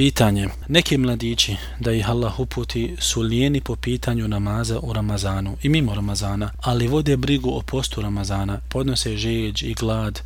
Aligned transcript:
Pitanje. 0.00 0.48
Neki 0.68 0.98
mladići, 0.98 1.56
da 1.80 1.92
ih 1.92 2.10
Allah 2.10 2.40
uputi, 2.40 2.96
su 2.98 3.20
lijeni 3.20 3.60
po 3.60 3.76
pitanju 3.76 4.28
namaza 4.28 4.78
u 4.82 4.92
Ramazanu 4.92 5.56
i 5.62 5.68
mimo 5.68 5.94
Ramazana, 5.94 6.50
ali 6.60 6.88
vode 6.88 7.16
brigu 7.16 7.50
o 7.50 7.62
postu 7.62 8.00
Ramazana, 8.00 8.60
podnose 8.68 9.16
žeđ 9.16 9.62
i 9.62 9.74
glad, 9.74 10.20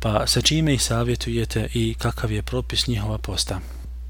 pa 0.00 0.26
sa 0.26 0.40
čime 0.40 0.74
ih 0.74 0.82
savjetujete 0.82 1.68
i 1.74 1.94
kakav 1.98 2.32
je 2.32 2.42
propis 2.42 2.86
njihova 2.86 3.18
posta? 3.18 3.60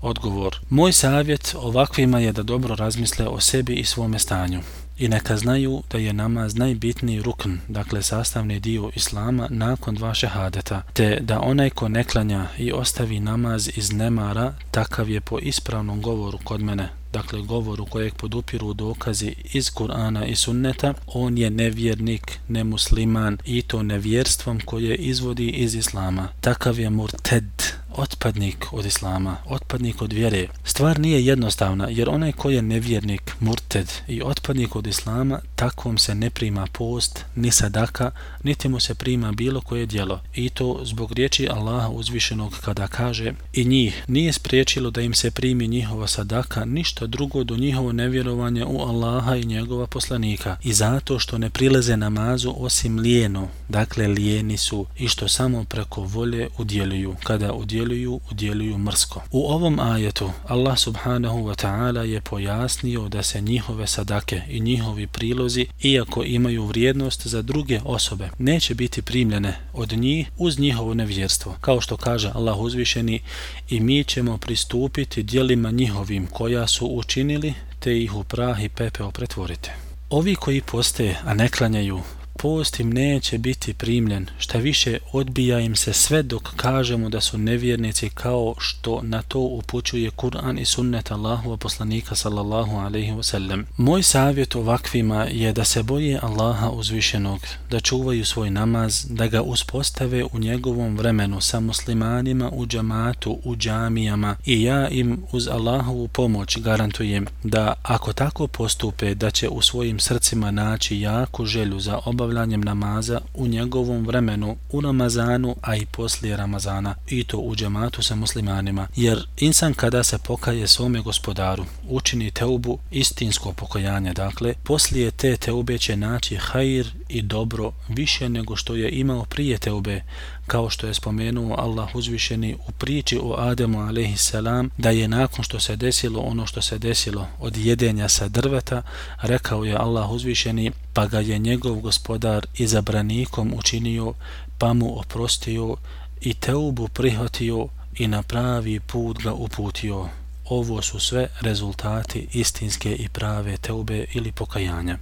Odgovor. 0.00 0.56
Moj 0.70 0.92
savjet 0.92 1.54
ovakvima 1.58 2.20
je 2.20 2.32
da 2.32 2.42
dobro 2.42 2.74
razmisle 2.74 3.28
o 3.28 3.40
sebi 3.40 3.74
i 3.74 3.84
svome 3.84 4.18
stanju 4.18 4.60
i 4.98 5.08
neka 5.08 5.36
znaju 5.36 5.82
da 5.90 5.98
je 5.98 6.12
namaz 6.12 6.56
najbitniji 6.56 7.22
rukn, 7.22 7.50
dakle 7.68 8.02
sastavni 8.02 8.60
dio 8.60 8.90
islama 8.94 9.48
nakon 9.50 9.94
dva 9.94 10.14
šehadeta, 10.14 10.82
te 10.92 11.18
da 11.20 11.40
onaj 11.40 11.70
ko 11.70 11.88
ne 11.88 12.04
klanja 12.04 12.46
i 12.58 12.72
ostavi 12.72 13.20
namaz 13.20 13.68
iz 13.76 13.92
nemara, 13.92 14.54
takav 14.70 15.10
je 15.10 15.20
po 15.20 15.38
ispravnom 15.38 16.02
govoru 16.02 16.38
kod 16.44 16.60
mene, 16.60 16.88
dakle 17.12 17.42
govoru 17.42 17.86
kojeg 17.86 18.14
podupiru 18.14 18.74
dokazi 18.74 19.34
iz 19.52 19.70
Kur'ana 19.70 20.26
i 20.26 20.36
sunneta, 20.36 20.94
on 21.06 21.38
je 21.38 21.50
nevjernik, 21.50 22.38
nemusliman 22.48 23.38
i 23.44 23.62
to 23.62 23.82
nevjerstvom 23.82 24.60
koje 24.64 24.94
izvodi 24.96 25.48
iz 25.48 25.74
islama. 25.74 26.28
Takav 26.40 26.78
je 26.78 26.90
murted, 26.90 27.55
otpadnik 27.96 28.72
od 28.72 28.86
islama, 28.86 29.36
otpadnik 29.46 30.02
od 30.02 30.12
vjere. 30.12 30.48
Stvar 30.64 31.00
nije 31.00 31.26
jednostavna, 31.26 31.88
jer 31.90 32.08
onaj 32.08 32.32
ko 32.32 32.50
je 32.50 32.62
nevjernik, 32.62 33.32
murted 33.40 33.92
i 34.08 34.22
otpadnik 34.22 34.76
od 34.76 34.86
islama, 34.86 35.40
takvom 35.56 35.98
se 35.98 36.14
ne 36.14 36.30
prima 36.30 36.66
post, 36.72 37.24
ni 37.34 37.50
sadaka, 37.50 38.10
niti 38.42 38.68
mu 38.68 38.80
se 38.80 38.94
prima 38.94 39.32
bilo 39.32 39.60
koje 39.60 39.86
dijelo. 39.86 40.20
I 40.34 40.50
to 40.50 40.80
zbog 40.84 41.12
riječi 41.12 41.48
Allaha 41.48 41.88
uzvišenog 41.88 42.58
kada 42.64 42.86
kaže 42.86 43.32
i 43.52 43.64
njih 43.64 44.04
nije 44.08 44.32
spriječilo 44.32 44.90
da 44.90 45.00
im 45.00 45.14
se 45.14 45.30
primi 45.30 45.68
njihova 45.68 46.06
sadaka 46.06 46.64
ništa 46.64 47.06
drugo 47.06 47.44
do 47.44 47.56
njihovo 47.56 47.92
nevjerovanje 47.92 48.64
u 48.64 48.80
Allaha 48.80 49.36
i 49.36 49.44
njegova 49.44 49.86
poslanika. 49.86 50.56
I 50.62 50.72
zato 50.72 51.18
što 51.18 51.38
ne 51.38 51.50
prileze 51.50 51.96
namazu 51.96 52.54
osim 52.58 52.98
lijeno, 52.98 53.48
dakle 53.68 54.06
lijeni 54.06 54.56
su 54.56 54.86
i 54.98 55.08
što 55.08 55.28
samo 55.28 55.64
preko 55.64 56.00
volje 56.00 56.48
udjeluju. 56.58 57.16
Kada 57.24 57.52
udjeluju 57.52 57.85
udjeluju, 57.86 58.20
udjeluju 58.30 58.78
mrsko. 58.78 59.22
U 59.30 59.46
ovom 59.46 59.80
ajetu 59.80 60.30
Allah 60.48 60.78
subhanahu 60.78 61.38
wa 61.38 61.54
ta'ala 61.54 62.00
je 62.00 62.20
pojasnio 62.20 63.08
da 63.08 63.22
se 63.22 63.40
njihove 63.40 63.86
sadake 63.86 64.42
i 64.48 64.60
njihovi 64.60 65.06
prilozi, 65.06 65.66
iako 65.82 66.22
imaju 66.22 66.66
vrijednost 66.66 67.26
za 67.26 67.42
druge 67.42 67.80
osobe, 67.84 68.30
neće 68.38 68.74
biti 68.74 69.02
primljene 69.02 69.56
od 69.72 69.92
njih 69.92 70.28
uz 70.38 70.58
njihovo 70.58 70.94
nevjerstvo. 70.94 71.56
Kao 71.60 71.80
što 71.80 71.96
kaže 71.96 72.30
Allah 72.34 72.58
uzvišeni 72.58 73.20
i 73.68 73.80
mi 73.80 74.04
ćemo 74.04 74.38
pristupiti 74.38 75.22
dijelima 75.22 75.70
njihovim 75.70 76.26
koja 76.26 76.66
su 76.66 76.86
učinili 76.86 77.54
te 77.80 78.02
ih 78.02 78.14
u 78.14 78.24
prah 78.24 78.64
i 78.64 78.68
pepeo 78.68 79.10
pretvorite. 79.10 79.70
Ovi 80.10 80.34
koji 80.34 80.60
poste, 80.60 81.16
a 81.24 81.34
ne 81.34 81.48
klanjaju, 81.48 82.00
post 82.38 82.80
im 82.80 82.90
neće 82.90 83.38
biti 83.38 83.74
primljen, 83.74 84.26
šta 84.38 84.58
više 84.58 84.98
odbija 85.12 85.60
im 85.60 85.76
se 85.76 85.92
sve 85.92 86.22
dok 86.22 86.54
kažemo 86.56 87.08
da 87.08 87.20
su 87.20 87.38
nevjernici 87.38 88.10
kao 88.10 88.54
što 88.58 89.00
na 89.02 89.22
to 89.22 89.38
upućuje 89.38 90.10
Kur'an 90.10 90.60
i 90.60 90.64
sunnet 90.64 91.10
Allahu 91.10 91.56
poslanika 91.56 92.14
sallallahu 92.14 92.76
alaihi 92.76 93.12
wasallam. 93.12 93.64
Moj 93.76 94.02
savjet 94.02 94.56
ovakvima 94.56 95.24
je 95.24 95.52
da 95.52 95.64
se 95.64 95.82
boje 95.82 96.18
Allaha 96.22 96.70
uzvišenog, 96.70 97.40
da 97.70 97.80
čuvaju 97.80 98.24
svoj 98.24 98.50
namaz, 98.50 99.06
da 99.10 99.26
ga 99.26 99.42
uspostave 99.42 100.24
u 100.24 100.38
njegovom 100.38 100.96
vremenu 100.96 101.40
sa 101.40 101.60
muslimanima 101.60 102.50
u 102.52 102.66
džamatu, 102.66 103.38
u 103.44 103.56
džamijama 103.56 104.36
i 104.44 104.62
ja 104.62 104.88
im 104.88 105.22
uz 105.32 105.48
Allahovu 105.48 106.08
pomoć 106.08 106.58
garantujem 106.58 107.26
da 107.44 107.74
ako 107.82 108.12
tako 108.12 108.46
postupe 108.46 109.14
da 109.14 109.30
će 109.30 109.48
u 109.48 109.62
svojim 109.62 110.00
srcima 110.00 110.50
naći 110.50 111.00
jaku 111.00 111.44
želju 111.44 111.80
za 111.80 111.98
obavljanje 112.04 112.25
obavljanjem 112.26 112.60
namaza 112.60 113.20
u 113.34 113.46
njegovom 113.46 114.06
vremenu 114.06 114.56
u 114.72 114.80
Ramazanu, 114.80 115.56
a 115.62 115.76
i 115.76 115.86
poslije 115.86 116.36
Ramazana 116.36 116.94
i 117.08 117.24
to 117.24 117.38
u 117.38 117.56
džematu 117.56 118.02
sa 118.02 118.14
muslimanima. 118.14 118.88
Jer 118.96 119.26
insan 119.38 119.74
kada 119.74 120.02
se 120.02 120.18
pokaje 120.18 120.66
svome 120.66 121.00
gospodaru, 121.00 121.64
učini 121.88 122.30
teubu 122.30 122.78
istinsko 122.90 123.52
pokajanje, 123.52 124.12
dakle, 124.12 124.54
poslije 124.64 125.10
te 125.10 125.36
teube 125.36 125.78
će 125.78 125.96
naći 125.96 126.36
hajir 126.36 126.92
i 127.08 127.22
dobro 127.22 127.72
više 127.88 128.28
nego 128.28 128.56
što 128.56 128.74
je 128.74 128.90
imao 128.90 129.24
prije 129.24 129.58
teube, 129.58 130.02
kao 130.46 130.70
što 130.70 130.86
je 130.86 130.94
spomenuo 130.94 131.56
Allah 131.58 131.94
uzvišeni 131.94 132.54
u 132.68 132.72
priči 132.72 133.18
o 133.22 133.34
Ademu 133.38 133.80
a.s. 133.80 134.34
da 134.78 134.90
je 134.90 135.08
nakon 135.08 135.44
što 135.44 135.60
se 135.60 135.76
desilo 135.76 136.20
ono 136.20 136.46
što 136.46 136.62
se 136.62 136.78
desilo 136.78 137.26
od 137.40 137.56
jedenja 137.56 138.08
sa 138.08 138.28
drveta, 138.28 138.82
rekao 139.22 139.64
je 139.64 139.76
Allah 139.76 140.10
uzvišeni, 140.10 140.72
pa 140.96 141.06
ga 141.06 141.20
je 141.20 141.38
njegov 141.38 141.80
gospodar 141.80 142.46
izabranikom 142.54 143.52
učinio, 143.56 144.14
pa 144.58 144.72
mu 144.72 144.98
oprostio 144.98 145.76
i 146.20 146.34
teubu 146.34 146.88
prihvatio 146.88 147.68
i 147.98 148.08
na 148.08 148.22
pravi 148.22 148.80
put 148.80 149.22
ga 149.22 149.32
uputio. 149.32 150.08
Ovo 150.48 150.82
su 150.82 151.00
sve 151.00 151.28
rezultati 151.40 152.28
istinske 152.32 152.94
i 152.94 153.08
prave 153.08 153.56
teube 153.56 154.04
ili 154.14 154.32
pokajanja. 154.32 154.94